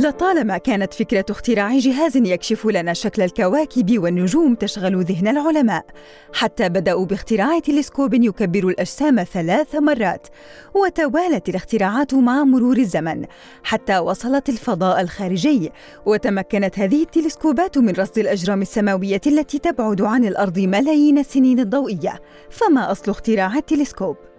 [0.00, 5.84] لطالما كانت فكرة اختراع جهاز يكشف لنا شكل الكواكب والنجوم تشغل ذهن العلماء،
[6.32, 10.26] حتى بدأوا باختراع تلسكوب يكبر الأجسام ثلاث مرات،
[10.74, 13.24] وتوالت الاختراعات مع مرور الزمن،
[13.62, 15.70] حتى وصلت الفضاء الخارجي،
[16.06, 22.20] وتمكنت هذه التلسكوبات من رصد الأجرام السماوية التي تبعد عن الأرض ملايين السنين الضوئية،
[22.50, 24.29] فما أصل اختراع التلسكوب؟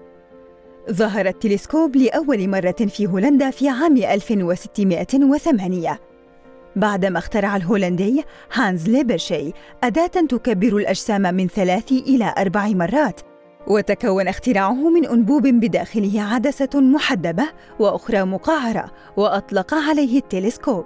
[0.89, 5.99] ظهر التلسكوب لأول مرة في هولندا في عام 1608
[6.75, 8.23] بعدما اخترع الهولندي
[8.53, 9.51] هانز ليبرشي
[9.83, 13.21] أداة تكبر الأجسام من ثلاث إلى أربع مرات
[13.67, 17.43] وتكون اختراعه من أنبوب بداخله عدسة محدبة
[17.79, 20.85] وأخرى مقعرة وأطلق عليه التلسكوب.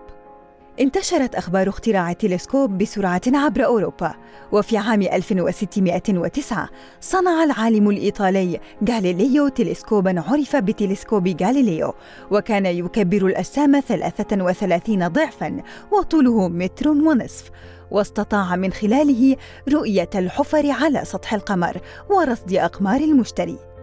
[0.79, 4.13] انتشرت أخبار اختراع التلسكوب بسرعة عبر أوروبا
[4.52, 6.70] وفي عام 1609
[7.01, 8.59] صنع العالم الإيطالي
[8.90, 11.93] غاليليو تلسكوبا عرف بتلسكوب غاليليو
[12.31, 17.51] وكان يكبر الأجسام 33 ضعفا وطوله متر ونصف
[17.91, 19.35] واستطاع من خلاله
[19.73, 21.77] رؤية الحفر على سطح القمر
[22.09, 23.74] ورصد أقمار المشتري.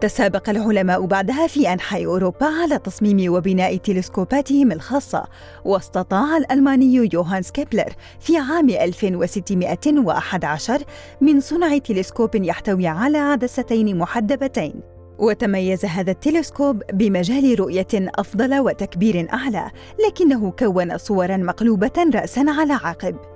[0.00, 5.24] تسابق العلماء بعدها في أنحاء أوروبا على تصميم وبناء تلسكوباتهم الخاصة
[5.64, 10.82] واستطاع الألماني يوهانس كيبلر في عام 1611
[11.20, 14.80] من صنع تلسكوب يحتوي على عدستين محدبتين.
[15.18, 19.70] وتميز هذا التلسكوب بمجال رؤية أفضل وتكبير أعلى
[20.06, 23.35] لكنه كون صورا مقلوبة رأسا على عقب.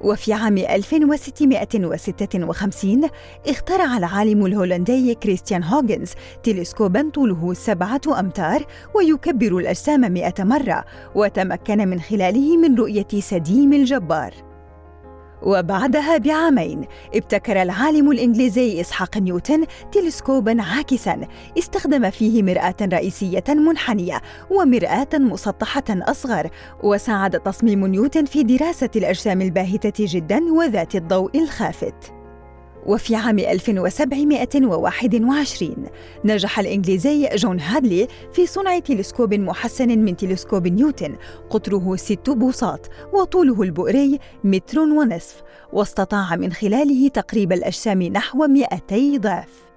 [0.00, 3.08] وفي عام 1656
[3.48, 12.00] اخترع العالم الهولندي كريستيان هوغنز تلسكوبا طوله سبعة أمتار ويكبر الأجسام مئة مرة وتمكن من
[12.00, 14.47] خلاله من رؤية سديم الجبار.
[15.42, 21.20] وبعدها بعامين ابتكر العالم الإنجليزي إسحاق نيوتن تلسكوبا عاكسا
[21.58, 26.50] استخدم فيه مرآة رئيسية منحنية ومرآة مسطحة أصغر
[26.82, 32.17] وساعد تصميم نيوتن في دراسة الأجسام الباهتة جدا وذات الضوء الخافت.
[32.88, 35.86] وفي عام 1721
[36.24, 41.16] نجح الإنجليزي جون هادلي في صنع تلسكوب محسن من تلسكوب نيوتن
[41.50, 49.67] قطره ست بوصات وطوله البؤري متر ونصف واستطاع من خلاله تقريب الأجسام نحو 200 ضعف.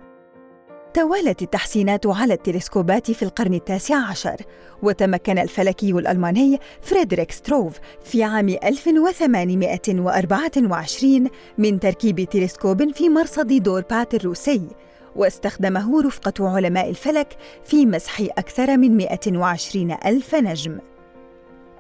[0.94, 4.35] توالت التحسينات على التلسكوبات في القرن التاسع عشر
[4.84, 14.68] وتمكن الفلكي الألماني فريدريك ستروف في عام 1824 من تركيب تلسكوب في مرصد دوربات الروسي
[15.16, 20.78] واستخدمه رفقة علماء الفلك في مسح أكثر من 120 ألف نجم.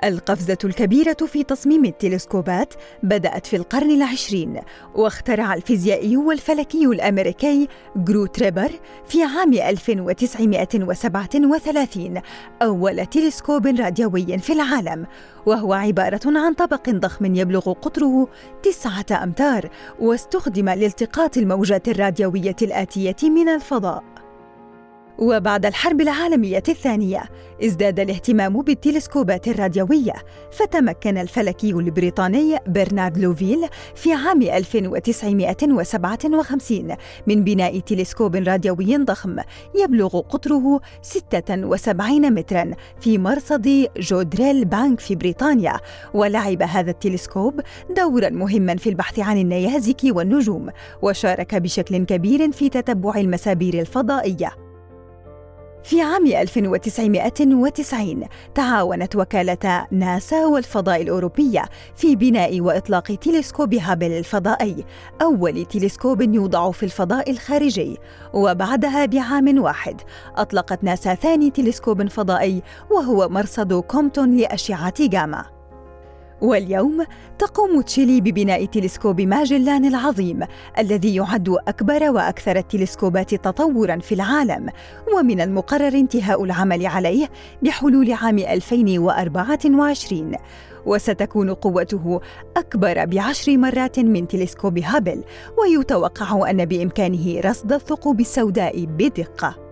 [0.03, 2.73] القفزة الكبيرة في تصميم التلسكوبات
[3.03, 4.59] بدأت في القرن العشرين
[4.95, 8.71] واخترع الفيزيائي والفلكي الأمريكي جروت ريبر
[9.07, 12.21] في عام 1937
[12.61, 15.05] أول تلسكوب راديوي في العالم
[15.45, 18.27] وهو عبارة عن طبق ضخم يبلغ قطره
[18.63, 19.69] تسعة أمتار
[19.99, 24.10] واستخدم لالتقاط الموجات الراديوية الآتية من الفضاء.
[25.21, 27.23] وبعد الحرب العالمية الثانية
[27.63, 30.13] ازداد الاهتمام بالتلسكوبات الراديوية
[30.51, 36.95] فتمكن الفلكي البريطاني برنارد لوفيل في عام 1957
[37.27, 39.35] من بناء تلسكوب راديوي ضخم
[39.83, 45.79] يبلغ قطره 76 مترا في مرصد جودريل بانك في بريطانيا.
[46.13, 47.61] ولعب هذا التلسكوب
[47.97, 50.69] دورا مهما في البحث عن النيازك والنجوم
[51.01, 54.70] وشارك بشكل كبير في تتبع المسابير الفضائية.
[55.83, 58.23] في عام 1990
[58.55, 61.63] تعاونت وكالة ناسا والفضاء الأوروبية
[61.95, 64.85] في بناء وإطلاق تلسكوب هابل الفضائي
[65.21, 67.97] أول تلسكوب يوضع في الفضاء الخارجي.
[68.33, 70.01] وبعدها بعام واحد
[70.35, 75.60] أطلقت ناسا ثاني تلسكوب فضائي وهو مرصد كومتون لأشعة جاما.
[76.41, 77.05] واليوم
[77.39, 80.39] تقوم تشيلي ببناء تلسكوب ماجلان العظيم
[80.79, 84.69] الذي يعد أكبر وأكثر التلسكوبات تطورا في العالم
[85.15, 87.29] ومن المقرر انتهاء العمل عليه
[87.61, 90.31] بحلول عام 2024
[90.85, 92.21] وستكون قوته
[92.57, 95.23] أكبر بعشر مرات من تلسكوب هابل
[95.57, 99.70] ويتوقع أن بإمكانه رصد الثقوب السوداء بدقة.